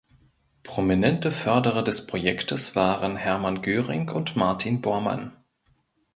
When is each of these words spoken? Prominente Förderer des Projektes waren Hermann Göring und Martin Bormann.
Prominente 0.63 1.29
Förderer 1.29 1.83
des 1.83 2.07
Projektes 2.07 2.75
waren 2.75 3.17
Hermann 3.17 3.61
Göring 3.61 4.09
und 4.09 4.35
Martin 4.35 4.81
Bormann. 4.81 5.31